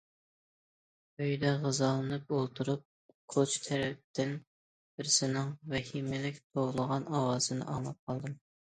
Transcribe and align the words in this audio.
ئۆيدە 1.19 1.51
غىزالىنىپ 1.65 2.33
ئولتۇرۇپ، 2.39 2.83
كوچا 3.35 3.61
تەرەپتىن 3.67 4.35
بىرسىنىڭ 4.65 5.55
ۋەھىمىلىك 5.77 6.45
توۋلىغان 6.51 7.11
ئاۋازىنى 7.17 7.73
ئاڭلاپ 7.73 8.05
قالدىم. 8.11 8.41